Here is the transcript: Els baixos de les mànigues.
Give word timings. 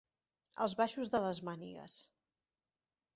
Els 0.65 0.73
baixos 0.79 1.11
de 1.17 1.21
les 1.25 1.43
mànigues. 1.49 1.99